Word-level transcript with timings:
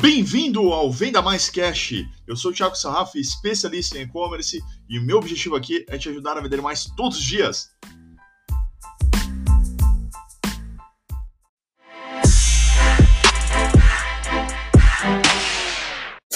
Bem-vindo 0.00 0.72
ao 0.72 0.92
Venda 0.92 1.20
Mais 1.20 1.50
Cash. 1.50 2.04
Eu 2.24 2.36
sou 2.36 2.52
o 2.52 2.54
Thiago 2.54 2.76
Sarraf, 2.76 3.16
especialista 3.16 3.98
em 3.98 4.02
e-commerce, 4.02 4.62
e 4.88 4.96
o 4.96 5.02
meu 5.02 5.18
objetivo 5.18 5.56
aqui 5.56 5.84
é 5.88 5.98
te 5.98 6.08
ajudar 6.08 6.38
a 6.38 6.40
vender 6.40 6.62
mais 6.62 6.84
todos 6.96 7.18
os 7.18 7.24
dias. 7.24 7.72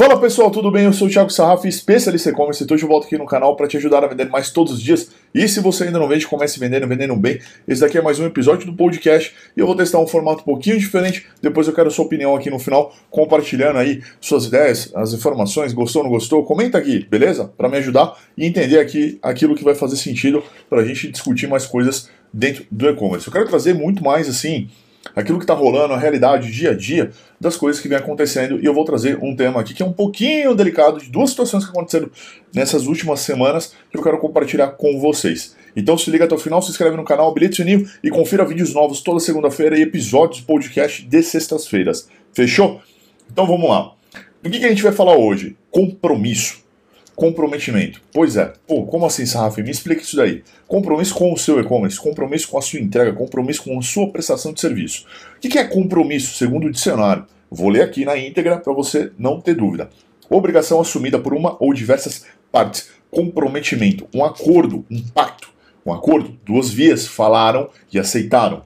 Fala 0.02 0.18
pessoal, 0.18 0.50
tudo 0.50 0.68
bem? 0.68 0.86
Eu 0.86 0.92
sou 0.92 1.06
o 1.06 1.10
Thiago 1.10 1.30
Sarraf, 1.30 1.64
especialista 1.64 2.28
em 2.28 2.32
e-commerce, 2.32 2.60
estou 2.60 2.76
de 2.76 2.84
volta 2.84 3.06
aqui 3.06 3.16
no 3.16 3.24
canal 3.24 3.54
para 3.54 3.68
te 3.68 3.76
ajudar 3.76 4.02
a 4.02 4.08
vender 4.08 4.28
mais 4.28 4.50
todos 4.50 4.72
os 4.72 4.82
dias. 4.82 5.12
E 5.32 5.46
se 5.46 5.60
você 5.60 5.84
ainda 5.84 5.96
não 6.00 6.08
vende, 6.08 6.26
comece 6.26 6.58
vendendo, 6.58 6.88
vendendo 6.88 7.14
bem. 7.14 7.38
Esse 7.68 7.82
daqui 7.82 7.98
é 7.98 8.02
mais 8.02 8.18
um 8.18 8.26
episódio 8.26 8.66
do 8.66 8.72
podcast 8.72 9.32
e 9.56 9.60
eu 9.60 9.64
vou 9.64 9.76
testar 9.76 10.00
um 10.00 10.06
formato 10.08 10.40
um 10.40 10.44
pouquinho 10.44 10.76
diferente. 10.76 11.28
Depois 11.40 11.68
eu 11.68 11.72
quero 11.72 11.88
sua 11.88 12.04
opinião 12.04 12.34
aqui 12.34 12.50
no 12.50 12.58
final, 12.58 12.92
compartilhando 13.12 13.78
aí 13.78 14.02
suas 14.20 14.46
ideias, 14.46 14.90
as 14.92 15.12
informações, 15.12 15.72
gostou, 15.72 16.02
não 16.02 16.10
gostou? 16.10 16.44
Comenta 16.44 16.78
aqui, 16.78 17.06
beleza? 17.08 17.52
Para 17.56 17.68
me 17.68 17.76
ajudar 17.76 18.18
e 18.36 18.44
entender 18.44 18.80
aqui 18.80 19.20
aquilo 19.22 19.54
que 19.54 19.62
vai 19.62 19.76
fazer 19.76 19.94
sentido 19.94 20.42
para 20.68 20.80
a 20.80 20.84
gente 20.84 21.12
discutir 21.12 21.46
mais 21.46 21.64
coisas 21.64 22.10
dentro 22.32 22.66
do 22.72 22.88
e-commerce. 22.88 23.28
Eu 23.28 23.32
quero 23.32 23.46
trazer 23.46 23.72
muito 23.72 24.02
mais 24.02 24.28
assim 24.28 24.68
aquilo 25.14 25.38
que 25.38 25.44
está 25.44 25.54
rolando, 25.54 25.94
a 25.94 25.98
realidade, 25.98 26.50
dia 26.50 26.70
a 26.70 26.74
dia 26.74 27.10
das 27.40 27.56
coisas 27.56 27.80
que 27.80 27.88
vem 27.88 27.98
acontecendo. 27.98 28.60
E 28.60 28.64
eu 28.64 28.74
vou 28.74 28.84
trazer 28.84 29.18
um 29.22 29.34
tema 29.34 29.60
aqui 29.60 29.74
que 29.74 29.82
é 29.82 29.86
um 29.86 29.92
pouquinho 29.92 30.54
delicado 30.54 30.98
de 30.98 31.10
duas 31.10 31.30
situações 31.30 31.64
que 31.64 31.70
aconteceram 31.70 32.10
nessas 32.54 32.86
últimas 32.86 33.20
semanas 33.20 33.74
que 33.90 33.96
eu 33.96 34.02
quero 34.02 34.18
compartilhar 34.18 34.68
com 34.68 34.98
vocês. 35.00 35.56
Então 35.74 35.96
se 35.96 36.10
liga 36.10 36.24
até 36.24 36.34
o 36.34 36.38
final, 36.38 36.60
se 36.62 36.70
inscreve 36.70 36.96
no 36.96 37.04
canal, 37.04 37.30
habilita 37.30 37.54
o 37.54 37.56
sininho 37.56 37.88
e 38.02 38.10
confira 38.10 38.44
vídeos 38.44 38.74
novos 38.74 39.00
toda 39.00 39.20
segunda-feira 39.20 39.78
e 39.78 39.82
episódios 39.82 40.40
do 40.40 40.46
podcast 40.46 41.04
de 41.04 41.22
sextas-feiras. 41.22 42.08
Fechou? 42.32 42.80
Então 43.30 43.46
vamos 43.46 43.68
lá. 43.68 43.92
Do 44.42 44.50
que, 44.50 44.58
que 44.58 44.66
a 44.66 44.68
gente 44.68 44.82
vai 44.82 44.92
falar 44.92 45.16
hoje? 45.16 45.56
Compromisso. 45.70 46.61
Comprometimento. 47.22 48.02
Pois 48.12 48.36
é. 48.36 48.52
Pô, 48.66 48.84
como 48.84 49.06
assim, 49.06 49.24
Sarraf? 49.24 49.56
Me 49.58 49.70
explica 49.70 50.02
isso 50.02 50.16
daí. 50.16 50.42
Compromisso 50.66 51.14
com 51.14 51.32
o 51.32 51.38
seu 51.38 51.60
e-commerce, 51.60 51.96
compromisso 51.96 52.48
com 52.48 52.58
a 52.58 52.60
sua 52.60 52.80
entrega, 52.80 53.12
compromisso 53.12 53.62
com 53.62 53.78
a 53.78 53.82
sua 53.82 54.08
prestação 54.10 54.52
de 54.52 54.60
serviço. 54.60 55.06
O 55.36 55.48
que 55.48 55.56
é 55.56 55.62
compromisso, 55.62 56.36
segundo 56.36 56.66
o 56.66 56.70
dicionário? 56.72 57.24
Vou 57.48 57.68
ler 57.68 57.82
aqui 57.82 58.04
na 58.04 58.18
íntegra 58.18 58.56
para 58.56 58.72
você 58.72 59.12
não 59.16 59.40
ter 59.40 59.54
dúvida. 59.54 59.88
Obrigação 60.28 60.80
assumida 60.80 61.16
por 61.16 61.32
uma 61.32 61.56
ou 61.60 61.72
diversas 61.72 62.26
partes. 62.50 62.90
Comprometimento, 63.08 64.08
um 64.12 64.24
acordo, 64.24 64.84
um 64.90 65.00
pacto. 65.00 65.48
Um 65.86 65.92
acordo, 65.92 66.36
duas 66.44 66.70
vias 66.70 67.06
falaram 67.06 67.70
e 67.92 68.00
aceitaram, 68.00 68.64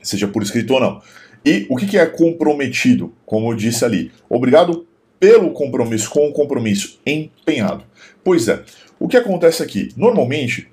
seja 0.00 0.28
por 0.28 0.44
escrito 0.44 0.74
ou 0.74 0.80
não. 0.80 1.02
E 1.44 1.66
o 1.68 1.76
que 1.76 1.98
é 1.98 2.06
comprometido? 2.06 3.12
Como 3.26 3.50
eu 3.50 3.56
disse 3.56 3.84
ali, 3.84 4.12
obrigado 4.28 4.86
pelo 5.20 5.52
compromisso 5.52 6.08
com 6.10 6.26
o 6.26 6.32
compromisso 6.32 6.98
empenhado. 7.06 7.84
Pois 8.24 8.48
é, 8.48 8.64
o 8.98 9.06
que 9.06 9.18
acontece 9.18 9.62
aqui? 9.62 9.90
Normalmente, 9.96 10.66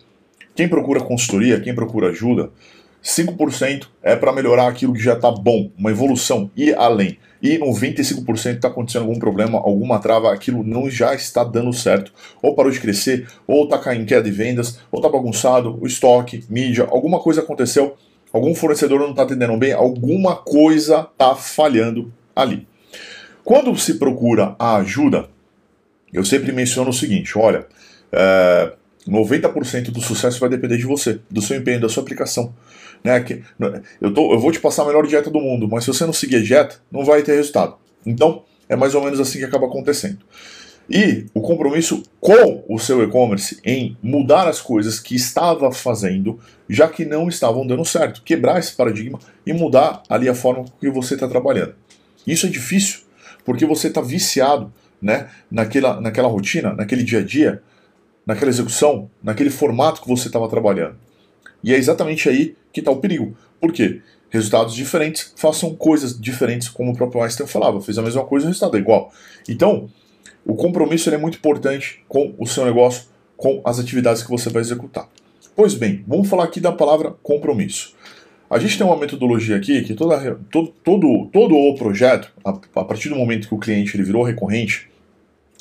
quem 0.55 0.69
procura 0.69 1.01
consultoria, 1.01 1.59
quem 1.59 1.75
procura 1.75 2.09
ajuda, 2.09 2.49
5% 3.03 3.87
é 4.01 4.15
para 4.15 4.33
melhorar 4.33 4.67
aquilo 4.67 4.93
que 4.93 4.99
já 4.99 5.13
está 5.13 5.29
bom, 5.29 5.69
uma 5.77 5.91
evolução, 5.91 6.49
e 6.55 6.73
além. 6.73 7.17
E 7.41 7.59
95% 7.59 8.55
está 8.55 8.67
acontecendo 8.67 9.03
algum 9.03 9.19
problema, 9.19 9.59
alguma 9.59 9.99
trava, 9.99 10.33
aquilo 10.33 10.63
não 10.63 10.89
já 10.89 11.13
está 11.13 11.43
dando 11.43 11.71
certo, 11.71 12.11
ou 12.41 12.55
parou 12.55 12.71
de 12.71 12.79
crescer, 12.79 13.27
ou 13.45 13.65
está 13.65 13.77
caindo 13.77 14.07
queda 14.07 14.23
de 14.23 14.31
vendas, 14.31 14.79
ou 14.91 14.99
está 14.99 15.09
bagunçado, 15.09 15.77
o 15.79 15.85
estoque, 15.85 16.43
mídia, 16.49 16.87
alguma 16.89 17.19
coisa 17.19 17.41
aconteceu, 17.41 17.95
algum 18.33 18.55
fornecedor 18.55 18.99
não 18.99 19.11
está 19.11 19.23
atendendo 19.23 19.55
bem, 19.57 19.71
alguma 19.73 20.35
coisa 20.35 21.07
está 21.11 21.35
falhando 21.35 22.11
ali. 22.35 22.67
Quando 23.47 23.73
se 23.77 23.93
procura 23.93 24.57
a 24.59 24.75
ajuda, 24.75 25.29
eu 26.11 26.25
sempre 26.25 26.51
menciono 26.51 26.89
o 26.89 26.93
seguinte: 26.93 27.37
olha, 27.37 27.65
é, 28.11 28.73
90% 29.07 29.89
do 29.89 30.01
sucesso 30.01 30.37
vai 30.41 30.49
depender 30.49 30.75
de 30.75 30.83
você, 30.83 31.21
do 31.31 31.41
seu 31.41 31.55
empenho, 31.55 31.79
da 31.79 31.87
sua 31.87 32.03
aplicação. 32.03 32.53
Né? 33.01 33.23
Eu, 34.01 34.13
tô, 34.13 34.33
eu 34.33 34.39
vou 34.39 34.51
te 34.51 34.59
passar 34.59 34.83
a 34.83 34.87
melhor 34.87 35.07
dieta 35.07 35.29
do 35.29 35.39
mundo, 35.39 35.65
mas 35.65 35.85
se 35.85 35.93
você 35.93 36.05
não 36.05 36.11
seguir 36.11 36.35
a 36.35 36.43
dieta, 36.43 36.81
não 36.91 37.05
vai 37.05 37.23
ter 37.23 37.35
resultado. 37.35 37.77
Então, 38.05 38.43
é 38.67 38.75
mais 38.75 38.93
ou 38.93 39.01
menos 39.01 39.17
assim 39.17 39.39
que 39.39 39.45
acaba 39.45 39.67
acontecendo. 39.67 40.19
E 40.89 41.27
o 41.33 41.39
compromisso 41.39 42.03
com 42.19 42.65
o 42.67 42.77
seu 42.77 43.01
e-commerce 43.01 43.61
em 43.63 43.95
mudar 44.03 44.49
as 44.49 44.59
coisas 44.59 44.99
que 44.99 45.15
estava 45.15 45.71
fazendo, 45.71 46.37
já 46.69 46.89
que 46.89 47.05
não 47.05 47.29
estavam 47.29 47.65
dando 47.65 47.85
certo. 47.85 48.23
Quebrar 48.23 48.59
esse 48.59 48.75
paradigma 48.75 49.17
e 49.45 49.53
mudar 49.53 50.03
ali 50.09 50.27
a 50.27 50.35
forma 50.35 50.65
que 50.81 50.89
você 50.89 51.13
está 51.13 51.29
trabalhando. 51.29 51.75
Isso 52.25 52.45
é 52.45 52.49
difícil, 52.49 53.06
porque 53.47 53.65
você 53.65 53.87
está 53.87 54.01
viciado 54.01 54.73
né, 55.01 55.29
naquela, 55.49 56.01
naquela 56.01 56.27
rotina, 56.27 56.73
naquele 56.73 57.01
dia 57.01 57.19
a 57.19 57.23
dia, 57.23 57.63
naquela 58.25 58.51
execução, 58.51 59.09
naquele 59.23 59.49
formato 59.49 60.01
que 60.01 60.07
você 60.09 60.27
estava 60.27 60.49
trabalhando. 60.49 60.97
E 61.63 61.73
é 61.73 61.77
exatamente 61.77 62.27
aí 62.27 62.57
que 62.73 62.81
está 62.81 62.91
o 62.91 62.97
perigo. 62.97 63.37
Por 63.61 63.71
quê? 63.71 64.01
Resultados 64.29 64.75
diferentes, 64.75 65.33
façam 65.37 65.73
coisas 65.73 66.19
diferentes, 66.19 66.67
como 66.67 66.91
o 66.91 66.93
próprio 66.93 67.23
Einstein 67.23 67.47
falava. 67.47 67.79
Fez 67.79 67.97
a 67.97 68.01
mesma 68.01 68.25
coisa, 68.25 68.45
o 68.45 68.49
resultado 68.49 68.75
é 68.75 68.81
igual. 68.81 69.13
Então, 69.47 69.89
o 70.45 70.53
compromisso 70.53 71.09
é 71.09 71.15
muito 71.15 71.37
importante 71.37 72.03
com 72.05 72.35
o 72.37 72.45
seu 72.45 72.65
negócio, 72.65 73.05
com 73.37 73.61
as 73.63 73.79
atividades 73.79 74.23
que 74.23 74.29
você 74.29 74.49
vai 74.49 74.61
executar. 74.61 75.07
Pois 75.55 75.73
bem, 75.73 76.03
vamos 76.05 76.27
falar 76.27 76.43
aqui 76.43 76.59
da 76.59 76.73
palavra 76.73 77.11
compromisso. 77.23 77.95
A 78.49 78.57
gente 78.59 78.77
tem 78.77 78.87
uma 78.87 78.97
metodologia 78.97 79.57
aqui 79.57 79.81
que 79.81 79.93
toda, 79.93 80.35
todo, 80.49 80.73
todo, 80.83 81.29
todo 81.33 81.55
o 81.55 81.75
projeto, 81.75 82.31
a, 82.45 82.51
a 82.51 82.83
partir 82.85 83.09
do 83.09 83.15
momento 83.15 83.47
que 83.47 83.53
o 83.53 83.57
cliente 83.57 83.95
ele 83.95 84.03
virou 84.03 84.23
recorrente, 84.23 84.89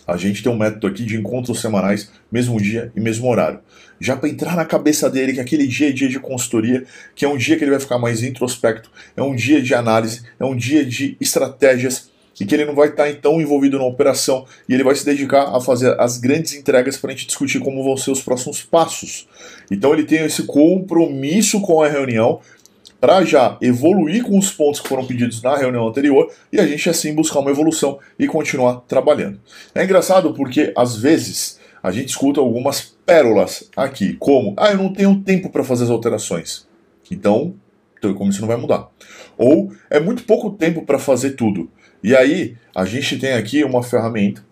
a 0.07 0.17
gente 0.17 0.41
tem 0.41 0.53
um 0.53 0.57
método 0.57 0.87
aqui 0.87 1.05
de 1.05 1.17
encontros 1.17 1.61
semanais, 1.61 2.13
mesmo 2.31 2.61
dia 2.61 2.93
e 2.95 3.01
mesmo 3.01 3.29
horário. 3.29 3.59
Já 3.99 4.17
para 4.17 4.29
entrar 4.29 4.55
na 4.55 4.65
cabeça 4.65 5.11
dele 5.11 5.33
que 5.33 5.41
aquele 5.41 5.67
dia 5.67 5.89
é 5.89 5.93
dia 5.93 6.09
de 6.09 6.21
consultoria, 6.21 6.85
que 7.15 7.25
é 7.25 7.29
um 7.29 7.37
dia 7.37 7.57
que 7.57 7.65
ele 7.65 7.73
vai 7.73 7.81
ficar 7.81 7.99
mais 7.99 8.23
introspecto, 8.23 8.89
é 9.17 9.23
um 9.23 9.35
dia 9.35 9.61
de 9.61 9.75
análise, 9.75 10.23
é 10.39 10.45
um 10.45 10.55
dia 10.55 10.85
de 10.85 11.17
estratégias 11.21 12.09
e 12.39 12.45
que 12.45 12.55
ele 12.55 12.67
não 12.67 12.75
vai 12.75 12.89
estar 12.89 13.11
então 13.11 13.41
envolvido 13.41 13.79
na 13.79 13.85
operação 13.85 14.45
e 14.69 14.75
ele 14.75 14.85
vai 14.85 14.95
se 14.95 15.05
dedicar 15.05 15.57
a 15.57 15.61
fazer 15.61 15.99
as 15.99 16.19
grandes 16.19 16.55
entregas 16.55 16.97
para 16.97 17.11
a 17.11 17.15
gente 17.15 17.27
discutir 17.27 17.59
como 17.61 17.83
vão 17.83 17.97
ser 17.97 18.11
os 18.11 18.21
próximos 18.21 18.63
passos. 18.63 19.27
Então 19.71 19.93
ele 19.93 20.05
tem 20.05 20.25
esse 20.25 20.45
compromisso 20.45 21.61
com 21.63 21.83
a 21.83 21.89
reunião 21.89 22.41
para 23.07 23.25
já 23.25 23.57
evoluir 23.61 24.25
com 24.25 24.37
os 24.37 24.51
pontos 24.51 24.81
que 24.81 24.89
foram 24.89 25.07
pedidos 25.07 25.41
na 25.41 25.57
reunião 25.57 25.87
anterior 25.87 26.29
e 26.53 26.59
a 26.59 26.67
gente 26.67 26.91
assim 26.91 27.15
buscar 27.15 27.39
uma 27.39 27.53
evolução 27.53 28.01
e 28.19 28.27
continuar 28.27 28.81
trabalhando. 28.89 29.41
É 29.73 29.85
engraçado 29.85 30.35
porque 30.35 30.73
às 30.77 30.97
vezes 30.97 31.61
a 31.81 31.93
gente 31.93 32.09
escuta 32.09 32.41
algumas 32.41 32.97
pérolas 33.07 33.71
aqui, 33.77 34.15
como: 34.15 34.55
ah, 34.57 34.73
eu 34.73 34.79
não 34.79 34.93
tenho 34.93 35.21
tempo 35.21 35.51
para 35.51 35.63
fazer 35.63 35.85
as 35.85 35.91
alterações. 35.91 36.67
Então, 37.09 37.55
teu 38.01 38.11
e-commerce 38.11 38.41
não 38.41 38.49
vai 38.49 38.57
mudar. 38.57 38.89
Ou 39.39 39.73
é 39.89 40.01
muito 40.01 40.25
pouco 40.25 40.51
tempo 40.51 40.85
para 40.85 40.99
fazer 40.99 41.37
tudo. 41.37 41.71
E 42.03 42.13
aí, 42.17 42.57
a 42.75 42.85
gente 42.85 43.21
tem 43.21 43.35
aqui 43.35 43.63
uma 43.63 43.85
ferramenta, 43.85 44.45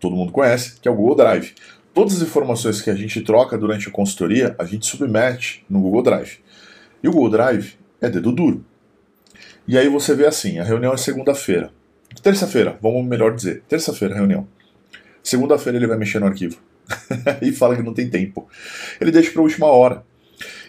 todo 0.00 0.16
mundo 0.16 0.32
conhece, 0.32 0.80
que 0.80 0.88
é 0.88 0.90
o 0.90 0.96
Google 0.96 1.14
Drive. 1.14 1.52
Todas 1.94 2.16
as 2.16 2.22
informações 2.22 2.82
que 2.82 2.90
a 2.90 2.94
gente 2.96 3.20
troca 3.20 3.56
durante 3.56 3.88
a 3.88 3.92
consultoria, 3.92 4.56
a 4.58 4.64
gente 4.64 4.84
submete 4.84 5.64
no 5.70 5.80
Google 5.80 6.02
Drive. 6.02 6.42
E 7.02 7.08
o 7.08 7.12
Google 7.12 7.30
Drive 7.30 7.74
é 8.00 8.08
dedo 8.08 8.32
duro. 8.32 8.64
E 9.66 9.78
aí 9.78 9.88
você 9.88 10.14
vê 10.14 10.26
assim, 10.26 10.58
a 10.58 10.64
reunião 10.64 10.92
é 10.92 10.96
segunda-feira. 10.96 11.70
Terça-feira, 12.22 12.78
vamos 12.80 13.04
melhor 13.06 13.34
dizer. 13.34 13.62
Terça-feira, 13.68 14.14
reunião. 14.14 14.46
Segunda-feira 15.22 15.78
ele 15.78 15.86
vai 15.86 15.96
mexer 15.96 16.18
no 16.18 16.26
arquivo. 16.26 16.58
e 17.40 17.52
fala 17.52 17.76
que 17.76 17.82
não 17.82 17.94
tem 17.94 18.08
tempo. 18.08 18.48
Ele 19.00 19.10
deixa 19.10 19.30
para 19.30 19.40
a 19.40 19.44
última 19.44 19.66
hora. 19.66 20.04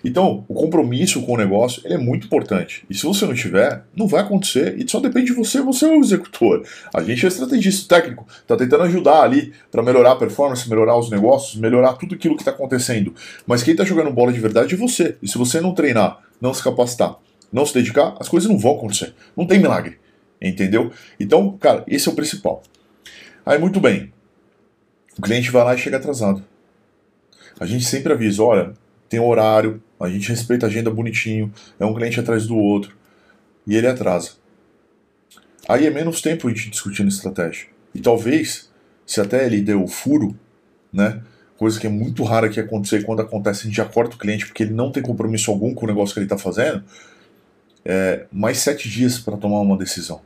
Então, 0.03 0.43
o 0.49 0.53
compromisso 0.53 1.21
com 1.21 1.33
o 1.33 1.37
negócio 1.37 1.81
ele 1.85 1.93
é 1.93 1.97
muito 1.97 2.25
importante. 2.25 2.85
E 2.89 2.93
se 2.93 3.05
você 3.05 3.25
não 3.25 3.33
tiver, 3.33 3.83
não 3.95 4.07
vai 4.07 4.21
acontecer. 4.21 4.75
E 4.77 4.89
só 4.89 4.99
depende 4.99 5.27
de 5.27 5.33
você, 5.33 5.61
você 5.61 5.85
é 5.85 5.89
o 5.89 6.01
executor. 6.01 6.65
A 6.93 7.01
gente 7.01 7.25
é 7.25 7.29
estrategista 7.29 7.95
técnico, 7.95 8.27
está 8.27 8.57
tentando 8.57 8.83
ajudar 8.83 9.21
ali 9.21 9.53
para 9.71 9.81
melhorar 9.81 10.11
a 10.11 10.15
performance, 10.15 10.69
melhorar 10.69 10.97
os 10.97 11.09
negócios, 11.09 11.55
melhorar 11.55 11.93
tudo 11.93 12.15
aquilo 12.15 12.35
que 12.35 12.41
está 12.41 12.51
acontecendo. 12.51 13.15
Mas 13.47 13.63
quem 13.63 13.71
está 13.71 13.85
jogando 13.85 14.11
bola 14.11 14.33
de 14.33 14.39
verdade 14.39 14.73
é 14.73 14.77
você. 14.77 15.17
E 15.21 15.27
se 15.27 15.37
você 15.37 15.61
não 15.61 15.73
treinar, 15.73 16.19
não 16.41 16.53
se 16.53 16.61
capacitar, 16.61 17.15
não 17.51 17.65
se 17.65 17.73
dedicar, 17.73 18.15
as 18.19 18.27
coisas 18.27 18.49
não 18.49 18.59
vão 18.59 18.75
acontecer. 18.75 19.13
Não 19.37 19.47
tem 19.47 19.59
milagre. 19.59 19.99
Entendeu? 20.41 20.91
Então, 21.17 21.57
cara, 21.57 21.85
esse 21.87 22.09
é 22.09 22.11
o 22.11 22.15
principal. 22.15 22.61
Aí, 23.45 23.57
muito 23.57 23.79
bem. 23.79 24.11
O 25.17 25.21
cliente 25.21 25.49
vai 25.51 25.63
lá 25.63 25.75
e 25.75 25.77
chega 25.77 25.95
atrasado. 25.95 26.43
A 27.59 27.65
gente 27.65 27.85
sempre 27.85 28.11
avisa, 28.11 28.43
olha, 28.43 28.73
tem 29.09 29.19
horário, 29.19 29.81
a 29.99 30.09
gente 30.09 30.29
respeita 30.29 30.65
a 30.65 30.69
agenda 30.69 30.89
bonitinho, 30.89 31.53
é 31.79 31.85
um 31.85 31.93
cliente 31.93 32.19
atrás 32.19 32.47
do 32.47 32.57
outro, 32.57 32.95
e 33.65 33.75
ele 33.75 33.87
atrasa. 33.87 34.31
Aí 35.67 35.87
é 35.87 35.89
menos 35.89 36.21
tempo 36.21 36.47
a 36.47 36.51
gente 36.51 36.69
discutindo 36.69 37.07
estratégia. 37.07 37.67
E 37.95 38.01
talvez, 38.01 38.69
se 39.05 39.21
até 39.21 39.45
ele 39.45 39.61
deu 39.61 39.83
o 39.83 39.87
furo, 39.87 40.37
né? 40.91 41.21
Coisa 41.57 41.79
que 41.79 41.87
é 41.87 41.89
muito 41.89 42.23
rara 42.23 42.49
que 42.49 42.59
acontecer 42.59 43.03
quando 43.03 43.21
acontece, 43.21 43.61
a 43.61 43.63
gente 43.65 43.77
já 43.77 43.85
corta 43.85 44.15
o 44.15 44.19
cliente 44.19 44.45
porque 44.45 44.63
ele 44.63 44.73
não 44.73 44.91
tem 44.91 45.01
compromisso 45.01 45.51
algum 45.51 45.73
com 45.73 45.85
o 45.85 45.87
negócio 45.87 46.13
que 46.13 46.19
ele 46.19 46.25
está 46.25 46.37
fazendo. 46.37 46.83
É, 47.85 48.25
mais 48.31 48.57
sete 48.57 48.89
dias 48.89 49.19
para 49.19 49.37
tomar 49.37 49.61
uma 49.61 49.77
decisão. 49.77 50.21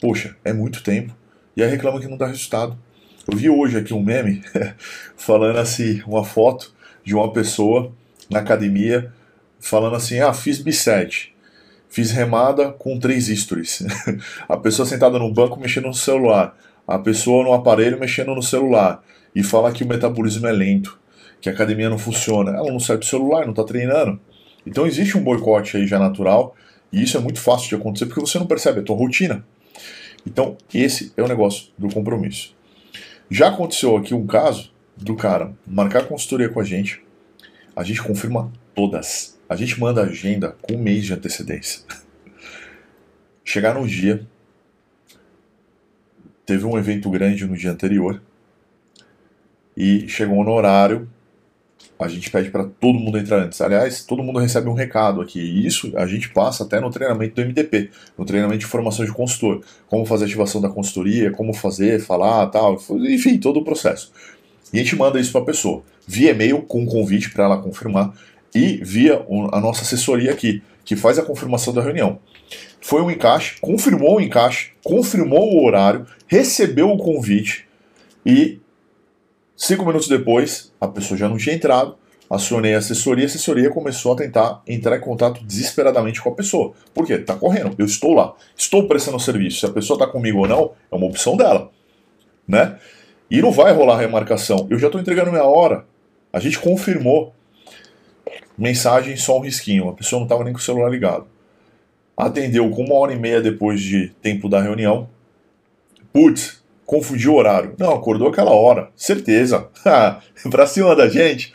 Poxa, 0.00 0.36
é 0.44 0.52
muito 0.52 0.82
tempo. 0.82 1.14
E 1.56 1.62
aí 1.62 1.70
reclama 1.70 2.00
que 2.00 2.08
não 2.08 2.16
dá 2.16 2.26
resultado. 2.26 2.78
Eu 3.30 3.36
vi 3.36 3.50
hoje 3.50 3.76
aqui 3.76 3.92
um 3.92 4.02
meme 4.02 4.42
falando 5.16 5.58
assim, 5.58 6.02
uma 6.06 6.24
foto 6.24 6.74
de 7.08 7.14
uma 7.14 7.32
pessoa 7.32 7.90
na 8.28 8.40
academia 8.40 9.10
falando 9.58 9.96
assim: 9.96 10.20
ah, 10.20 10.34
fiz 10.34 10.58
bisete, 10.58 11.34
fiz 11.88 12.10
remada 12.10 12.70
com 12.70 12.98
três 12.98 13.28
stories. 13.28 13.82
a 14.46 14.58
pessoa 14.58 14.84
sentada 14.84 15.18
no 15.18 15.32
banco 15.32 15.58
mexendo 15.58 15.86
no 15.86 15.94
celular, 15.94 16.54
a 16.86 16.98
pessoa 16.98 17.42
no 17.42 17.54
aparelho 17.54 17.98
mexendo 17.98 18.34
no 18.34 18.42
celular 18.42 19.02
e 19.34 19.42
fala 19.42 19.72
que 19.72 19.82
o 19.82 19.88
metabolismo 19.88 20.46
é 20.46 20.52
lento, 20.52 20.98
que 21.40 21.48
a 21.48 21.52
academia 21.52 21.88
não 21.88 21.98
funciona. 21.98 22.50
Ela 22.50 22.70
não 22.70 22.78
sai 22.78 22.98
do 22.98 23.06
celular, 23.06 23.44
não 23.44 23.52
está 23.52 23.64
treinando. 23.64 24.20
Então 24.66 24.86
existe 24.86 25.16
um 25.16 25.24
boicote 25.24 25.78
aí 25.78 25.86
já 25.86 25.98
natural 25.98 26.54
e 26.92 27.02
isso 27.02 27.16
é 27.16 27.20
muito 27.20 27.40
fácil 27.40 27.70
de 27.70 27.76
acontecer 27.76 28.04
porque 28.04 28.20
você 28.20 28.38
não 28.38 28.46
percebe, 28.46 28.80
é 28.80 28.82
a 28.82 28.84
tua 28.84 28.96
rotina. 28.96 29.42
Então 30.26 30.58
esse 30.74 31.10
é 31.16 31.22
o 31.22 31.28
negócio 31.28 31.68
do 31.78 31.88
compromisso. 31.88 32.54
Já 33.30 33.48
aconteceu 33.48 33.96
aqui 33.96 34.12
um 34.12 34.26
caso 34.26 34.76
do 35.00 35.14
cara 35.14 35.54
marcar 35.66 36.06
consultoria 36.06 36.48
com 36.48 36.60
a 36.60 36.64
gente, 36.64 37.02
a 37.74 37.82
gente 37.82 38.02
confirma 38.02 38.52
todas. 38.74 39.38
A 39.48 39.56
gente 39.56 39.78
manda 39.80 40.02
agenda 40.02 40.56
com 40.62 40.74
um 40.74 40.78
mês 40.78 41.04
de 41.04 41.14
antecedência. 41.14 41.82
Chegar 43.44 43.74
no 43.74 43.86
dia, 43.86 44.26
teve 46.44 46.64
um 46.64 46.76
evento 46.76 47.08
grande 47.08 47.46
no 47.46 47.56
dia 47.56 47.70
anterior 47.70 48.20
e 49.76 50.08
chegou 50.08 50.44
no 50.44 50.52
horário. 50.52 51.08
A 51.98 52.08
gente 52.08 52.30
pede 52.30 52.50
para 52.50 52.64
todo 52.64 52.98
mundo 52.98 53.18
entrar 53.18 53.38
antes. 53.38 53.60
Aliás, 53.60 54.04
todo 54.04 54.22
mundo 54.22 54.38
recebe 54.38 54.68
um 54.68 54.72
recado 54.72 55.20
aqui. 55.20 55.40
E 55.40 55.66
isso 55.66 55.92
a 55.96 56.06
gente 56.06 56.28
passa 56.30 56.64
até 56.64 56.80
no 56.80 56.90
treinamento 56.90 57.34
do 57.34 57.42
MDP, 57.42 57.90
no 58.16 58.24
treinamento 58.24 58.60
de 58.60 58.66
formação 58.66 59.04
de 59.04 59.12
consultor. 59.12 59.64
Como 59.88 60.04
fazer 60.04 60.26
ativação 60.26 60.60
da 60.60 60.68
consultoria, 60.68 61.30
como 61.30 61.52
fazer, 61.52 62.00
falar, 62.00 62.46
tal, 62.48 62.76
enfim, 63.08 63.38
todo 63.38 63.60
o 63.60 63.64
processo. 63.64 64.12
E 64.72 64.78
a 64.78 64.82
gente 64.82 64.96
manda 64.96 65.18
isso 65.18 65.32
para 65.32 65.40
a 65.40 65.44
pessoa, 65.44 65.82
via 66.06 66.30
e-mail 66.30 66.62
com 66.62 66.82
um 66.82 66.86
convite 66.86 67.30
para 67.30 67.44
ela 67.44 67.62
confirmar 67.62 68.12
e 68.54 68.78
via 68.82 69.24
a 69.52 69.60
nossa 69.60 69.82
assessoria 69.82 70.30
aqui, 70.30 70.62
que 70.84 70.96
faz 70.96 71.18
a 71.18 71.22
confirmação 71.22 71.72
da 71.72 71.82
reunião. 71.82 72.18
Foi 72.80 73.02
um 73.02 73.10
encaixe, 73.10 73.60
confirmou 73.60 74.16
o 74.16 74.20
encaixe, 74.20 74.70
confirmou 74.82 75.52
o 75.52 75.64
horário, 75.64 76.06
recebeu 76.26 76.90
o 76.90 76.96
convite 76.96 77.66
e 78.24 78.60
cinco 79.56 79.84
minutos 79.84 80.08
depois 80.08 80.72
a 80.80 80.88
pessoa 80.88 81.18
já 81.18 81.28
não 81.28 81.36
tinha 81.36 81.54
entrado. 81.54 81.96
Acionei 82.30 82.74
a 82.74 82.78
assessoria, 82.78 83.24
a 83.24 83.26
assessoria 83.26 83.70
começou 83.70 84.12
a 84.12 84.16
tentar 84.16 84.62
entrar 84.66 84.98
em 84.98 85.00
contato 85.00 85.42
desesperadamente 85.42 86.20
com 86.20 86.28
a 86.28 86.34
pessoa. 86.34 86.74
Por 86.92 87.06
quê? 87.06 87.16
Tá 87.16 87.34
correndo, 87.34 87.74
eu 87.78 87.86
estou 87.86 88.12
lá, 88.12 88.34
estou 88.54 88.86
prestando 88.86 89.18
serviço. 89.18 89.60
Se 89.60 89.66
a 89.66 89.70
pessoa 89.70 89.96
está 89.96 90.06
comigo 90.06 90.40
ou 90.40 90.46
não, 90.46 90.72
é 90.92 90.94
uma 90.94 91.06
opção 91.06 91.38
dela, 91.38 91.70
né? 92.46 92.78
E 93.30 93.42
não 93.42 93.50
vai 93.50 93.72
rolar 93.72 93.98
remarcação. 93.98 94.66
Eu 94.70 94.78
já 94.78 94.86
estou 94.86 95.00
entregando 95.00 95.30
minha 95.30 95.44
hora. 95.44 95.84
A 96.32 96.40
gente 96.40 96.58
confirmou. 96.58 97.34
Mensagem 98.56 99.16
só 99.16 99.38
um 99.38 99.42
risquinho. 99.42 99.88
A 99.88 99.92
pessoa 99.92 100.18
não 100.18 100.26
estava 100.26 100.44
nem 100.44 100.52
com 100.52 100.58
o 100.58 100.62
celular 100.62 100.90
ligado. 100.90 101.26
Atendeu 102.16 102.68
com 102.70 102.84
uma 102.84 102.94
hora 102.94 103.12
e 103.12 103.18
meia 103.18 103.40
depois 103.40 103.80
de 103.80 104.08
tempo 104.22 104.48
da 104.48 104.60
reunião. 104.60 105.08
Putz, 106.12 106.62
confundiu 106.86 107.34
o 107.34 107.36
horário. 107.36 107.74
Não, 107.78 107.92
acordou 107.94 108.28
aquela 108.28 108.50
hora. 108.50 108.90
Certeza. 108.96 109.68
pra 110.50 110.66
cima 110.66 110.96
da 110.96 111.08
gente. 111.08 111.52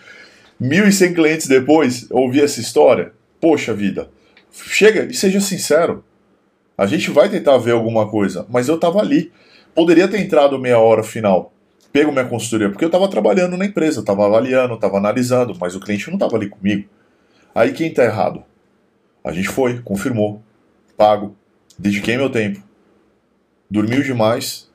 1.100 0.62 1.16
clientes 1.16 1.48
depois, 1.48 2.08
ouvi 2.12 2.40
essa 2.40 2.62
história. 2.62 3.12
Poxa 3.42 3.74
vida. 3.74 4.10
Chega 4.52 5.06
e 5.06 5.14
seja 5.14 5.42
sincero. 5.42 6.06
A 6.78 6.86
gente 6.86 7.10
vai 7.10 7.30
tentar 7.30 7.58
ver 7.58 7.72
alguma 7.72 8.08
coisa, 8.08 8.46
mas 8.50 8.70
eu 8.70 8.76
estava 8.76 9.00
ali. 9.00 9.32
Poderia 9.76 10.08
ter 10.08 10.20
entrado 10.20 10.58
meia 10.60 10.80
hora 10.80 11.04
final 11.04 11.53
pego 11.94 12.12
minha 12.12 12.26
consultoria, 12.26 12.70
porque 12.70 12.84
eu 12.84 12.88
estava 12.88 13.08
trabalhando 13.08 13.56
na 13.56 13.68
empresa, 13.68 14.00
estava 14.00 14.26
avaliando, 14.26 14.74
estava 14.74 14.98
analisando, 14.98 15.56
mas 15.60 15.76
o 15.76 15.80
cliente 15.80 16.08
não 16.08 16.16
estava 16.16 16.36
ali 16.36 16.50
comigo. 16.50 16.90
Aí 17.54 17.72
quem 17.72 17.90
está 17.90 18.04
errado? 18.04 18.44
A 19.24 19.32
gente 19.32 19.48
foi, 19.48 19.80
confirmou, 19.84 20.42
pago, 20.98 21.38
dediquei 21.78 22.18
meu 22.18 22.32
tempo, 22.32 22.62
dormiu 23.70 24.02
demais 24.02 24.70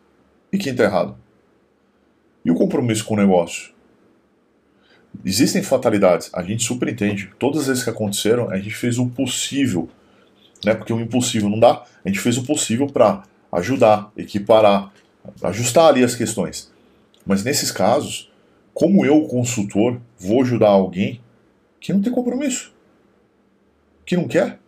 e 0.53 0.57
quem 0.57 0.71
está 0.71 0.85
errado? 0.85 1.17
E 2.45 2.53
o 2.53 2.55
compromisso 2.55 3.05
com 3.05 3.15
o 3.15 3.17
negócio? 3.17 3.73
Existem 5.25 5.61
fatalidades, 5.61 6.31
a 6.33 6.43
gente 6.45 6.63
super 6.63 6.89
entende. 6.89 7.33
Todas 7.37 7.63
as 7.63 7.67
vezes 7.67 7.83
que 7.83 7.91
aconteceram, 7.91 8.49
a 8.49 8.57
gente 8.59 8.77
fez 8.77 8.97
o 8.97 9.09
possível, 9.09 9.89
né? 10.65 10.73
Porque 10.73 10.93
o 10.93 11.01
impossível 11.01 11.49
não 11.49 11.59
dá. 11.59 11.85
A 12.05 12.09
gente 12.09 12.21
fez 12.21 12.39
o 12.39 12.45
possível 12.45 12.87
para 12.87 13.25
ajudar, 13.51 14.13
equiparar, 14.17 14.93
ajustar 15.43 15.89
ali 15.89 16.05
as 16.05 16.15
questões. 16.15 16.71
Mas 17.29 17.45
nesses 17.45 17.71
casos, 17.71 18.33
como 18.73 19.05
eu, 19.05 19.21
consultor, 19.29 20.01
vou 20.19 20.41
ajudar 20.41 20.71
alguém 20.71 21.21
que 21.79 21.93
não 21.93 22.01
tem 22.01 22.11
compromisso? 22.11 22.75
Que 24.07 24.17
não 24.17 24.27
quer? 24.27 24.59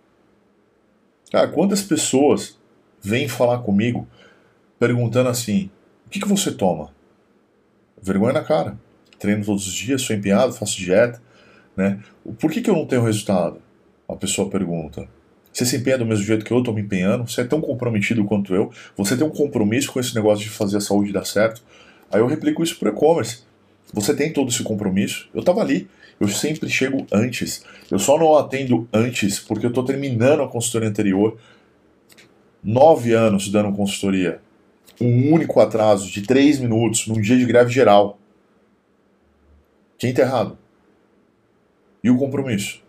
Cara, 1.32 1.48
quantas 1.48 1.80
pessoas 1.80 2.60
vêm 3.00 3.26
falar 3.26 3.60
comigo 3.60 4.06
perguntando 4.78 5.30
assim: 5.30 5.70
o 6.06 6.10
que, 6.10 6.20
que 6.20 6.28
você 6.28 6.52
toma? 6.52 6.94
Vergonha 8.02 8.34
na 8.34 8.44
cara. 8.44 8.78
Treino 9.18 9.42
todos 9.42 9.66
os 9.66 9.72
dias, 9.72 10.02
sou 10.02 10.14
empenhado, 10.14 10.52
faço 10.52 10.76
dieta. 10.76 11.22
Né? 11.74 11.98
Por 12.38 12.50
que, 12.50 12.60
que 12.60 12.68
eu 12.68 12.74
não 12.74 12.84
tenho 12.84 13.02
resultado? 13.02 13.62
A 14.06 14.14
pessoa 14.14 14.50
pergunta. 14.50 15.08
Você 15.50 15.64
se 15.64 15.76
empenha 15.76 15.98
do 15.98 16.06
mesmo 16.06 16.24
jeito 16.24 16.44
que 16.44 16.52
eu 16.52 16.58
estou 16.58 16.74
me 16.74 16.82
empenhando? 16.82 17.26
Você 17.28 17.40
é 17.40 17.44
tão 17.44 17.60
comprometido 17.60 18.24
quanto 18.24 18.54
eu? 18.54 18.70
Você 18.96 19.16
tem 19.16 19.26
um 19.26 19.30
compromisso 19.30 19.92
com 19.92 19.98
esse 19.98 20.14
negócio 20.14 20.44
de 20.44 20.50
fazer 20.50 20.76
a 20.76 20.80
saúde 20.80 21.12
dar 21.12 21.24
certo? 21.24 21.62
Aí 22.10 22.20
eu 22.20 22.26
replico 22.26 22.62
isso 22.62 22.78
para 22.78 22.90
o 22.90 22.92
e-commerce. 22.92 23.42
Você 23.92 24.14
tem 24.14 24.32
todo 24.32 24.48
esse 24.48 24.62
compromisso? 24.62 25.28
Eu 25.32 25.40
estava 25.40 25.60
ali. 25.60 25.88
Eu 26.18 26.28
sempre 26.28 26.68
chego 26.68 27.06
antes. 27.12 27.64
Eu 27.90 27.98
só 27.98 28.18
não 28.18 28.36
atendo 28.36 28.88
antes 28.92 29.38
porque 29.38 29.64
eu 29.64 29.70
estou 29.70 29.84
terminando 29.84 30.42
a 30.42 30.48
consultoria 30.48 30.88
anterior. 30.88 31.38
Nove 32.62 33.14
anos 33.14 33.48
dando 33.48 33.74
consultoria. 33.74 34.40
Um 35.00 35.32
único 35.32 35.60
atraso 35.60 36.10
de 36.10 36.22
três 36.22 36.58
minutos 36.58 37.06
num 37.06 37.20
dia 37.20 37.38
de 37.38 37.46
greve 37.46 37.70
geral. 37.70 38.18
Quem 39.96 40.10
está 40.10 40.22
errado? 40.22 40.58
E 42.02 42.10
o 42.10 42.18
compromisso? 42.18 42.82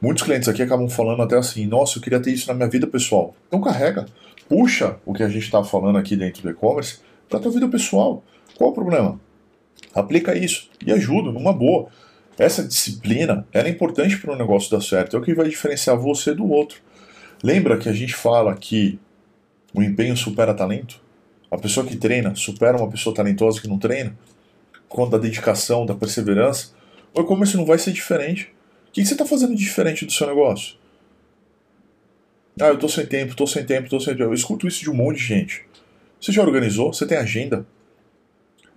Muitos 0.00 0.22
clientes 0.22 0.48
aqui 0.48 0.62
acabam 0.62 0.88
falando 0.88 1.22
até 1.22 1.36
assim: 1.36 1.66
nossa, 1.66 1.98
eu 1.98 2.02
queria 2.02 2.20
ter 2.20 2.32
isso 2.32 2.48
na 2.48 2.54
minha 2.54 2.68
vida 2.68 2.86
pessoal. 2.86 3.34
Então 3.48 3.60
carrega. 3.60 4.06
Puxa 4.48 4.96
o 5.06 5.14
que 5.14 5.22
a 5.22 5.28
gente 5.28 5.44
está 5.44 5.64
falando 5.64 5.96
aqui 5.96 6.14
dentro 6.14 6.42
do 6.42 6.50
e-commerce 6.50 6.98
para 7.34 7.38
a 7.38 7.42
tua 7.42 7.52
vida 7.52 7.68
pessoal. 7.68 8.22
Qual 8.56 8.70
o 8.70 8.72
problema? 8.72 9.20
Aplica 9.92 10.36
isso 10.36 10.70
e 10.84 10.92
ajuda, 10.92 11.32
numa 11.32 11.52
boa. 11.52 11.88
Essa 12.38 12.62
disciplina 12.62 13.46
é 13.52 13.68
importante 13.68 14.18
para 14.18 14.32
o 14.32 14.36
negócio 14.36 14.70
dar 14.70 14.80
certo, 14.80 15.16
é 15.16 15.18
o 15.18 15.22
que 15.22 15.34
vai 15.34 15.48
diferenciar 15.48 15.96
você 15.98 16.32
do 16.32 16.48
outro. 16.48 16.80
Lembra 17.42 17.76
que 17.76 17.88
a 17.88 17.92
gente 17.92 18.14
fala 18.14 18.54
que 18.54 18.98
o 19.72 19.82
empenho 19.82 20.16
supera 20.16 20.54
talento? 20.54 21.00
A 21.50 21.58
pessoa 21.58 21.84
que 21.84 21.96
treina 21.96 22.34
supera 22.34 22.76
uma 22.76 22.88
pessoa 22.88 23.14
talentosa 23.14 23.60
que 23.60 23.68
não 23.68 23.78
treina? 23.78 24.16
Quanto 24.88 25.12
da 25.12 25.18
dedicação, 25.18 25.84
da 25.84 25.94
perseverança? 25.94 26.72
O 27.12 27.20
e-commerce 27.20 27.56
não 27.56 27.66
vai 27.66 27.78
ser 27.78 27.92
diferente. 27.92 28.52
O 28.88 28.92
que 28.92 29.04
você 29.04 29.14
está 29.14 29.26
fazendo 29.26 29.54
de 29.54 29.64
diferente 29.64 30.04
do 30.04 30.12
seu 30.12 30.26
negócio? 30.26 30.76
Ah, 32.60 32.66
eu 32.66 32.74
estou 32.74 32.88
sem 32.88 33.06
tempo, 33.06 33.32
estou 33.32 33.46
sem 33.46 33.64
tempo, 33.64 33.84
estou 33.84 34.00
sem 34.00 34.14
tempo. 34.14 34.30
Eu 34.30 34.34
escuto 34.34 34.66
isso 34.68 34.80
de 34.80 34.90
um 34.90 34.94
monte 34.94 35.18
de 35.18 35.24
gente. 35.24 35.64
Você 36.24 36.32
já 36.32 36.42
organizou? 36.42 36.90
Você 36.90 37.06
tem 37.06 37.18
agenda? 37.18 37.66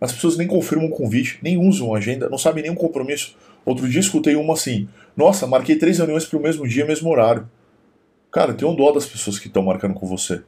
As 0.02 0.12
pessoas 0.12 0.36
nem 0.36 0.46
confirmam 0.46 0.90
o 0.90 0.92
convite, 0.92 1.40
nem 1.42 1.58
usam 1.58 1.96
agenda, 1.96 2.28
não 2.28 2.38
sabem 2.38 2.62
nenhum 2.62 2.76
compromisso. 2.76 3.38
Outro 3.64 3.88
dia 3.88 4.02
escutei 4.02 4.36
uma 4.36 4.54
assim: 4.54 4.90
Nossa, 5.16 5.48
marquei 5.48 5.78
três 5.78 5.98
reuniões 5.98 6.26
para 6.26 6.38
o 6.38 6.42
mesmo 6.42 6.68
dia, 6.68 6.86
mesmo 6.86 7.10
horário. 7.10 7.50
Cara, 8.34 8.54
tem 8.54 8.68
um 8.68 8.76
dó 8.76 8.92
das 8.92 9.06
pessoas 9.06 9.40
que 9.40 9.48
estão 9.48 9.64
marcando 9.64 9.94
com 9.94 10.06
você. 10.06 10.44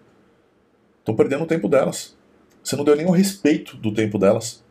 Estão 1.00 1.16
perdendo 1.16 1.46
o 1.46 1.48
tempo 1.48 1.70
delas. 1.70 2.18
Você 2.62 2.76
não 2.76 2.84
deu 2.84 2.98
nenhum 2.98 3.12
respeito 3.12 3.78
do 3.78 3.94
tempo 3.94 4.20
delas. 4.20 4.62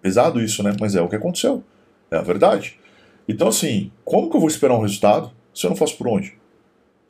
Pesado 0.00 0.40
isso, 0.40 0.62
né? 0.62 0.76
Mas 0.78 0.94
é 0.94 1.02
o 1.02 1.08
que 1.08 1.16
aconteceu. 1.16 1.64
É 2.12 2.16
a 2.16 2.22
verdade. 2.22 2.78
Então, 3.26 3.48
assim, 3.48 3.90
como 4.04 4.30
que 4.30 4.36
eu 4.36 4.40
vou 4.40 4.48
esperar 4.48 4.74
um 4.74 4.82
resultado 4.82 5.32
se 5.52 5.66
eu 5.66 5.70
não 5.70 5.76
faço 5.76 5.98
por 5.98 6.06
onde? 6.06 6.38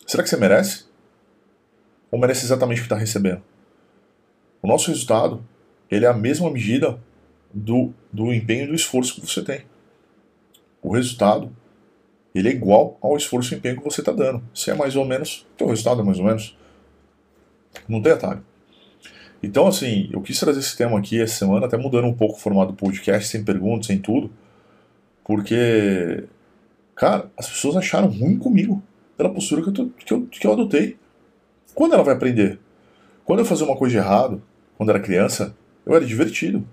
Será 0.07 0.23
que 0.23 0.31
você 0.31 0.37
merece? 0.39 0.87
Ou 2.11 2.19
merece 2.19 2.47
exatamente 2.47 2.79
o 2.79 2.81
que 2.81 2.87
está 2.87 2.97
recebendo? 2.97 3.52
O 4.63 4.69
nosso 4.69 4.91
resultado 4.91 5.45
ele 5.91 6.07
é 6.07 6.09
a 6.09 6.15
mesma 6.15 6.49
medida 6.51 6.99
do, 7.53 7.93
do 8.13 8.33
empenho 8.33 8.65
e 8.65 8.69
do 8.69 8.75
esforço 8.75 9.15
que 9.15 9.27
você 9.27 9.43
tem. 9.43 9.63
O 10.81 10.95
resultado 10.95 11.55
ele 12.35 12.49
é 12.49 12.53
igual 12.53 12.97
ao 13.03 13.17
esforço 13.17 13.53
e 13.53 13.59
empenho 13.59 13.77
que 13.77 13.85
você 13.85 14.01
está 14.01 14.13
dando. 14.13 14.43
Se 14.55 14.71
é 14.71 14.75
mais 14.75 14.97
ou 14.97 15.05
menos, 15.05 15.47
o 15.61 15.67
resultado 15.67 16.01
é 16.01 16.05
mais 16.05 16.19
ou 16.19 16.25
menos. 16.25 16.57
Não 17.89 18.01
tem 18.01 18.13
atalho. 18.13 18.43
Então, 19.43 19.67
assim, 19.67 20.09
eu 20.13 20.23
quis 20.23 20.39
trazer 20.39 20.61
esse 20.61 20.77
tema 20.77 20.99
aqui 20.99 21.21
essa 21.21 21.35
semana, 21.35 21.67
até 21.67 21.77
mudando 21.77 22.07
um 22.07 22.15
pouco 22.15 22.37
o 22.37 22.39
formato 22.39 22.73
do 22.73 22.79
podcast, 22.79 23.29
sem 23.29 23.43
perguntas, 23.45 23.87
sem 23.87 23.99
tudo, 23.99 24.31
porque, 25.25 26.25
cara, 26.95 27.29
as 27.37 27.49
pessoas 27.49 27.77
acharam 27.77 28.09
ruim 28.09 28.39
comigo, 28.39 28.81
pela 29.17 29.31
postura 29.31 29.63
que 29.63 29.81
eu, 29.81 29.91
que 29.91 30.15
eu, 30.15 30.27
que 30.27 30.47
eu 30.47 30.53
adotei. 30.53 30.97
Quando 31.75 31.95
ela 31.95 32.05
vai 32.05 32.15
aprender? 32.15 32.61
Quando 33.25 33.41
eu 33.41 33.45
fazia 33.45 33.67
uma 33.67 33.77
coisa 33.77 33.93
de 33.93 33.99
errado, 33.99 34.41
quando 34.77 34.91
era 34.91 35.01
criança, 35.01 35.57
eu 35.85 35.95
era 35.95 36.05
divertido. 36.05 36.67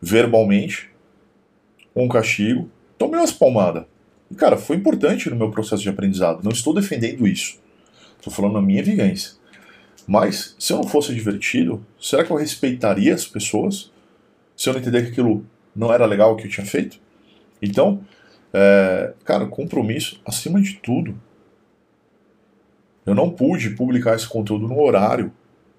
Verbalmente, 0.00 0.90
um 1.94 2.08
castigo, 2.08 2.70
tomei 2.96 3.18
umas 3.18 3.32
palmadas. 3.32 3.84
E, 4.30 4.34
cara, 4.34 4.56
foi 4.56 4.76
importante 4.76 5.28
no 5.30 5.36
meu 5.36 5.50
processo 5.50 5.82
de 5.82 5.88
aprendizado. 5.88 6.44
Não 6.44 6.52
estou 6.52 6.74
defendendo 6.74 7.26
isso. 7.26 7.58
Estou 8.16 8.32
falando 8.32 8.58
a 8.58 8.62
minha 8.62 8.82
vivência. 8.82 9.32
Mas, 10.06 10.54
se 10.58 10.72
eu 10.72 10.78
não 10.78 10.84
fosse 10.88 11.14
divertido, 11.14 11.84
será 12.00 12.24
que 12.24 12.30
eu 12.30 12.36
respeitaria 12.36 13.14
as 13.14 13.26
pessoas? 13.26 13.90
Se 14.56 14.68
eu 14.68 14.72
não 14.72 14.80
entender 14.80 15.02
que 15.02 15.10
aquilo 15.10 15.44
não 15.74 15.92
era 15.92 16.06
legal 16.06 16.32
o 16.32 16.36
que 16.36 16.46
eu 16.46 16.50
tinha 16.50 16.66
feito? 16.66 16.98
Então, 17.60 18.04
é, 18.52 19.12
cara, 19.24 19.46
compromisso 19.46 20.20
acima 20.24 20.60
de 20.60 20.74
tudo. 20.74 21.18
Eu 23.04 23.14
não 23.14 23.30
pude 23.30 23.70
publicar 23.70 24.14
esse 24.14 24.28
conteúdo 24.28 24.66
no 24.66 24.80
horário, 24.80 25.32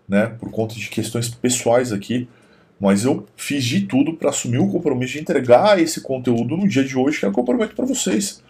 né, 0.10 0.25
por 0.39 0.50
conta 0.50 0.74
de 0.74 0.89
questões 0.89 1.30
pessoais 1.30 1.94
aqui, 1.94 2.28
mas 2.80 3.06
eu 3.06 3.28
fiz 3.36 3.63
de 3.63 3.86
tudo 3.86 4.16
para 4.16 4.32
assumir 4.32 4.58
o 4.58 4.72
compromisso 4.72 5.13
de 5.13 5.20
entregar 5.20 5.80
esse 5.80 6.01
conteúdo 6.01 6.58
no 6.58 6.68
dia 6.68 6.84
de 6.84 6.98
hoje, 6.98 7.20
que 7.20 7.25
é 7.25 7.30
o 7.30 7.44
prometo 7.44 7.75
para 7.75 7.86
vocês. 7.86 8.44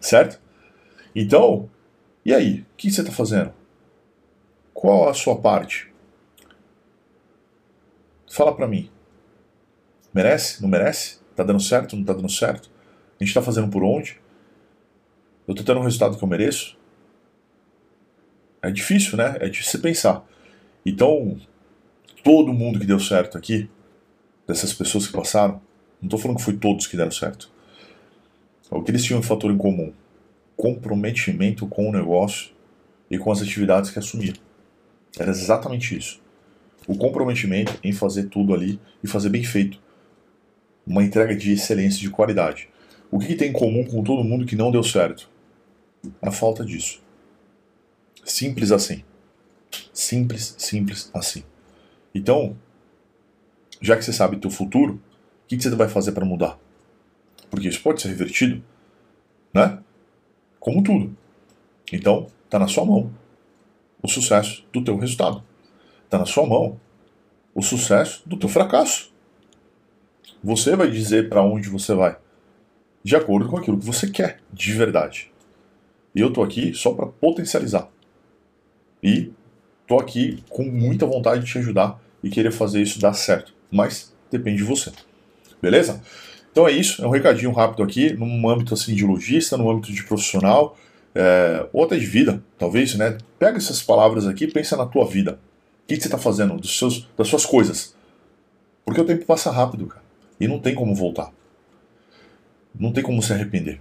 Certo? 0.00 0.40
Então, 1.14 1.68
e 2.24 2.32
aí? 2.32 2.60
O 2.60 2.66
que 2.76 2.90
você 2.90 3.00
está 3.00 3.12
fazendo? 3.12 3.52
Qual 4.72 5.08
a 5.08 5.14
sua 5.14 5.36
parte? 5.36 5.92
Fala 8.30 8.54
para 8.54 8.68
mim. 8.68 8.90
Merece? 10.12 10.62
Não 10.62 10.68
merece? 10.68 11.18
Tá 11.34 11.42
dando 11.42 11.60
certo? 11.60 11.96
Não 11.96 12.04
tá 12.04 12.12
dando 12.12 12.30
certo? 12.30 12.70
A 13.18 13.24
gente 13.24 13.30
está 13.30 13.42
fazendo 13.42 13.68
por 13.68 13.82
onde? 13.82 14.20
Eu 15.48 15.54
tô 15.54 15.64
tendo 15.64 15.80
um 15.80 15.84
resultado 15.84 16.16
que 16.16 16.22
eu 16.22 16.28
mereço? 16.28 16.78
É 18.62 18.70
difícil, 18.70 19.16
né? 19.16 19.36
É 19.40 19.48
difícil 19.48 19.72
você 19.72 19.78
pensar. 19.78 20.24
Então, 20.84 21.40
todo 22.22 22.52
mundo 22.52 22.78
que 22.78 22.86
deu 22.86 23.00
certo 23.00 23.38
aqui, 23.38 23.68
dessas 24.46 24.72
pessoas 24.72 25.06
que 25.06 25.12
passaram, 25.12 25.60
não 26.00 26.06
estou 26.06 26.18
falando 26.18 26.36
que 26.36 26.44
foi 26.44 26.56
todos 26.56 26.86
que 26.86 26.96
deram 26.96 27.10
certo. 27.10 27.50
O 28.70 28.82
que 28.82 28.90
eles 28.90 29.04
tinham 29.04 29.20
um 29.20 29.22
fator 29.22 29.50
em 29.50 29.56
comum? 29.56 29.92
Comprometimento 30.56 31.66
com 31.66 31.88
o 31.88 31.92
negócio 31.92 32.50
e 33.10 33.18
com 33.18 33.30
as 33.30 33.40
atividades 33.40 33.90
que 33.90 33.98
assumiam. 33.98 34.34
Era 35.18 35.30
exatamente 35.30 35.96
isso. 35.96 36.20
O 36.86 36.96
comprometimento 36.96 37.78
em 37.82 37.92
fazer 37.92 38.24
tudo 38.24 38.52
ali 38.52 38.78
e 39.02 39.06
fazer 39.06 39.30
bem 39.30 39.44
feito. 39.44 39.80
Uma 40.86 41.02
entrega 41.02 41.34
de 41.34 41.52
excelência, 41.52 42.00
de 42.00 42.10
qualidade. 42.10 42.68
O 43.10 43.18
que, 43.18 43.28
que 43.28 43.36
tem 43.36 43.50
em 43.50 43.52
comum 43.52 43.84
com 43.84 44.02
todo 44.02 44.24
mundo 44.24 44.44
que 44.44 44.56
não 44.56 44.70
deu 44.70 44.82
certo? 44.82 45.30
A 46.20 46.30
falta 46.30 46.64
disso. 46.64 47.02
Simples 48.24 48.70
assim. 48.72 49.02
Simples, 50.04 50.54
simples 50.58 51.10
assim. 51.14 51.44
Então, 52.14 52.54
já 53.80 53.96
que 53.96 54.04
você 54.04 54.12
sabe 54.12 54.36
teu 54.36 54.50
futuro, 54.50 55.00
o 55.44 55.46
que, 55.48 55.58
você 55.58 55.74
vai 55.74 55.88
fazer 55.88 56.12
para 56.12 56.26
mudar? 56.26 56.58
Porque 57.50 57.68
isso 57.68 57.82
pode 57.82 58.02
ser 58.02 58.08
revertido, 58.08 58.62
né? 59.52 59.78
Como 60.60 60.82
tudo. 60.82 61.16
Então, 61.90 62.26
está 62.44 62.58
na 62.58 62.68
sua 62.68 62.84
mão 62.84 63.10
o 64.02 64.08
sucesso 64.08 64.66
do 64.70 64.84
teu 64.84 64.98
resultado. 64.98 65.42
Está 66.04 66.18
na 66.18 66.26
sua 66.26 66.46
mão 66.46 66.78
o 67.54 67.62
sucesso 67.62 68.28
do 68.28 68.36
teu 68.36 68.48
fracasso. 68.48 69.10
Você 70.42 70.76
vai 70.76 70.90
dizer 70.90 71.30
para 71.30 71.42
onde 71.42 71.70
você 71.70 71.94
vai, 71.94 72.18
de 73.02 73.16
acordo 73.16 73.48
com 73.48 73.56
aquilo 73.56 73.78
que 73.78 73.86
você 73.86 74.10
quer, 74.10 74.42
de 74.52 74.74
verdade. 74.74 75.32
E 76.14 76.20
eu 76.20 76.28
estou 76.28 76.44
aqui 76.44 76.74
só 76.74 76.92
para 76.92 77.06
potencializar. 77.06 77.88
E 79.02 79.32
tô 79.86 79.98
aqui 79.98 80.42
com 80.48 80.64
muita 80.64 81.06
vontade 81.06 81.44
de 81.44 81.50
te 81.50 81.58
ajudar 81.58 82.00
e 82.22 82.30
querer 82.30 82.50
fazer 82.50 82.82
isso 82.82 82.98
dar 82.98 83.12
certo. 83.12 83.52
Mas 83.70 84.14
depende 84.30 84.58
de 84.58 84.64
você. 84.64 84.92
Beleza? 85.60 86.02
Então 86.52 86.68
é 86.68 86.72
isso, 86.72 87.02
é 87.02 87.06
um 87.06 87.10
recadinho 87.10 87.50
rápido 87.50 87.82
aqui, 87.82 88.12
num 88.12 88.48
âmbito 88.48 88.74
assim 88.74 88.94
de 88.94 89.04
lojista, 89.04 89.56
num 89.56 89.68
âmbito 89.68 89.92
de 89.92 90.04
profissional, 90.04 90.76
é, 91.14 91.66
ou 91.72 91.84
até 91.84 91.96
de 91.96 92.06
vida, 92.06 92.42
talvez, 92.56 92.94
né? 92.94 93.18
Pega 93.38 93.56
essas 93.56 93.82
palavras 93.82 94.26
aqui 94.26 94.46
pensa 94.46 94.76
na 94.76 94.86
tua 94.86 95.04
vida. 95.04 95.32
O 95.84 95.86
que, 95.86 95.96
que 95.96 96.02
você 96.02 96.08
está 96.08 96.18
fazendo 96.18 96.56
dos 96.56 96.78
seus, 96.78 97.08
das 97.16 97.28
suas 97.28 97.44
coisas? 97.44 97.94
Porque 98.84 99.00
o 99.00 99.04
tempo 99.04 99.24
passa 99.24 99.50
rápido, 99.50 99.86
cara. 99.86 100.04
E 100.38 100.46
não 100.46 100.58
tem 100.58 100.74
como 100.74 100.94
voltar. 100.94 101.30
Não 102.78 102.92
tem 102.92 103.02
como 103.02 103.22
se 103.22 103.32
arrepender. 103.32 103.80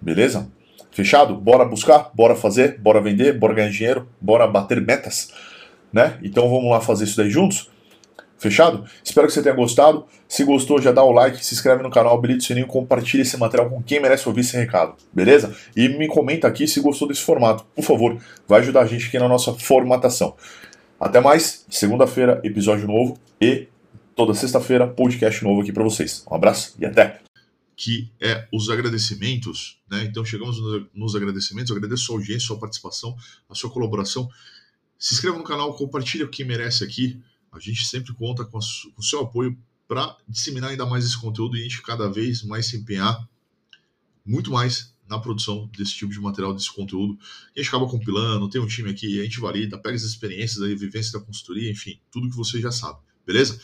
Beleza? 0.00 0.48
Fechado? 0.90 1.34
Bora 1.36 1.64
buscar, 1.64 2.10
bora 2.14 2.34
fazer, 2.34 2.78
bora 2.78 3.00
vender, 3.00 3.38
bora 3.38 3.54
ganhar 3.54 3.70
dinheiro, 3.70 4.08
bora 4.20 4.46
bater 4.46 4.80
metas, 4.80 5.32
né? 5.92 6.18
Então 6.22 6.48
vamos 6.48 6.70
lá 6.70 6.80
fazer 6.80 7.04
isso 7.04 7.16
daí 7.16 7.30
juntos? 7.30 7.70
Fechado? 8.38 8.84
Espero 9.02 9.26
que 9.26 9.32
você 9.32 9.42
tenha 9.42 9.54
gostado. 9.54 10.06
Se 10.28 10.44
gostou, 10.44 10.80
já 10.80 10.92
dá 10.92 11.02
o 11.02 11.10
like, 11.10 11.44
se 11.44 11.54
inscreve 11.54 11.82
no 11.82 11.90
canal, 11.90 12.14
habilita 12.14 12.40
o 12.40 12.46
sininho, 12.46 12.66
compartilha 12.66 13.22
esse 13.22 13.36
material 13.36 13.68
com 13.68 13.82
quem 13.82 14.00
merece 14.00 14.28
ouvir 14.28 14.42
esse 14.42 14.56
recado, 14.56 14.94
beleza? 15.12 15.54
E 15.76 15.88
me 15.88 16.06
comenta 16.06 16.46
aqui 16.46 16.68
se 16.68 16.80
gostou 16.80 17.08
desse 17.08 17.22
formato, 17.22 17.64
por 17.74 17.82
favor, 17.82 18.16
vai 18.46 18.60
ajudar 18.60 18.82
a 18.82 18.86
gente 18.86 19.08
aqui 19.08 19.18
na 19.18 19.28
nossa 19.28 19.52
formatação. 19.54 20.36
Até 21.00 21.20
mais, 21.20 21.64
segunda-feira, 21.68 22.40
episódio 22.44 22.86
novo 22.86 23.18
e 23.40 23.66
toda 24.14 24.34
sexta-feira, 24.34 24.86
podcast 24.86 25.42
novo 25.42 25.60
aqui 25.60 25.72
para 25.72 25.82
vocês. 25.82 26.24
Um 26.30 26.34
abraço 26.34 26.74
e 26.78 26.86
até! 26.86 27.27
Que 27.78 28.12
é 28.20 28.48
os 28.52 28.68
agradecimentos. 28.68 29.78
Né? 29.88 30.04
Então 30.04 30.24
chegamos 30.24 30.58
nos 30.92 31.14
agradecimentos. 31.14 31.70
Agradeço 31.70 32.12
a 32.12 32.16
audiência, 32.16 32.46
a 32.46 32.48
sua 32.48 32.58
participação, 32.58 33.16
a 33.48 33.54
sua 33.54 33.70
colaboração. 33.70 34.28
Se 34.98 35.14
inscreva 35.14 35.38
no 35.38 35.44
canal, 35.44 35.72
compartilhe 35.76 36.24
o 36.24 36.28
que 36.28 36.42
merece 36.42 36.82
aqui. 36.82 37.22
A 37.52 37.60
gente 37.60 37.86
sempre 37.86 38.12
conta 38.14 38.44
com, 38.44 38.58
o 38.58 39.02
seu 39.02 39.20
apoio 39.20 39.56
para 39.86 40.16
disseminar 40.28 40.70
ainda 40.70 40.84
mais 40.86 41.04
esse 41.04 41.16
conteúdo 41.16 41.56
e 41.56 41.60
a 41.60 41.62
gente 41.62 41.80
cada 41.80 42.10
vez 42.10 42.42
mais 42.42 42.66
se 42.66 42.76
empenhar 42.76 43.16
muito 44.26 44.50
mais 44.50 44.92
na 45.08 45.20
produção 45.20 45.70
desse 45.78 45.94
tipo 45.94 46.12
de 46.12 46.18
material, 46.18 46.52
desse 46.52 46.74
conteúdo. 46.74 47.16
A 47.54 47.60
gente 47.60 47.68
acaba 47.68 47.88
compilando, 47.88 48.50
tem 48.50 48.60
um 48.60 48.66
time 48.66 48.90
aqui, 48.90 49.20
a 49.20 49.22
gente 49.22 49.38
valida, 49.38 49.78
pega 49.78 49.94
as 49.94 50.02
experiências, 50.02 50.60
a 50.60 50.66
vivência 50.66 51.16
da 51.16 51.24
consultoria, 51.24 51.70
enfim, 51.70 52.00
tudo 52.10 52.28
que 52.28 52.36
você 52.36 52.60
já 52.60 52.72
sabe, 52.72 52.98
beleza? 53.24 53.58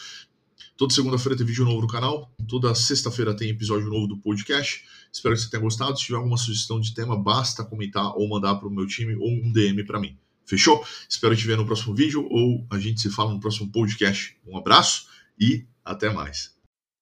Toda 0.77 0.93
segunda-feira 0.93 1.37
tem 1.37 1.47
vídeo 1.47 1.65
novo 1.65 1.83
no 1.83 1.87
canal. 1.87 2.33
Toda 2.49 2.75
sexta-feira 2.75 3.35
tem 3.37 3.51
episódio 3.51 3.89
novo 3.89 4.09
do 4.09 4.17
podcast. 4.17 4.85
Espero 5.13 5.35
que 5.35 5.43
você 5.43 5.51
tenha 5.51 5.63
gostado. 5.63 5.97
Se 5.97 6.07
tiver 6.07 6.17
alguma 6.17 6.37
sugestão 6.37 6.81
de 6.81 6.93
tema, 6.93 7.17
basta 7.17 7.65
comentar 7.65 8.13
ou 8.17 8.29
mandar 8.29 8.57
para 8.57 8.67
o 8.67 8.71
meu 8.71 8.87
time 8.87 9.15
ou 9.15 9.31
um 9.31 9.53
DM 9.53 9.85
para 9.85 10.01
mim. 10.01 10.19
Fechou? 10.45 10.85
Espero 11.09 11.37
te 11.37 11.47
ver 11.47 11.57
no 11.57 11.65
próximo 11.65 11.95
vídeo 11.95 12.27
ou 12.29 12.67
a 12.71 12.79
gente 12.79 13.01
se 13.01 13.11
fala 13.11 13.33
no 13.33 13.41
próximo 13.41 13.71
podcast. 13.71 14.37
Um 14.47 14.57
abraço 14.57 15.07
e 15.39 15.65
até 15.85 16.13
mais. 16.13 16.55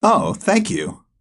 Oh, 0.04 0.34
thank 0.34 0.72
you. 0.72 1.11